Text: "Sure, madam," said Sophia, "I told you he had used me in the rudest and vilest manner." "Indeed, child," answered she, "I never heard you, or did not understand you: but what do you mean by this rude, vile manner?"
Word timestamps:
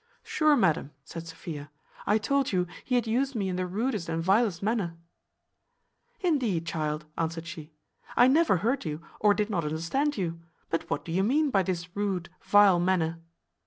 "Sure, 0.23 0.55
madam," 0.57 0.89
said 1.05 1.27
Sophia, 1.27 1.69
"I 2.07 2.17
told 2.17 2.51
you 2.51 2.65
he 2.83 2.95
had 2.95 3.05
used 3.05 3.35
me 3.35 3.49
in 3.49 3.55
the 3.55 3.67
rudest 3.67 4.09
and 4.09 4.23
vilest 4.23 4.63
manner." 4.63 4.97
"Indeed, 6.21 6.65
child," 6.65 7.05
answered 7.19 7.45
she, 7.45 7.71
"I 8.17 8.25
never 8.27 8.57
heard 8.57 8.83
you, 8.83 9.03
or 9.19 9.35
did 9.35 9.51
not 9.51 9.63
understand 9.63 10.17
you: 10.17 10.39
but 10.71 10.89
what 10.89 11.05
do 11.05 11.11
you 11.11 11.21
mean 11.23 11.51
by 11.51 11.61
this 11.61 11.95
rude, 11.95 12.29
vile 12.41 12.79
manner?" 12.79 13.19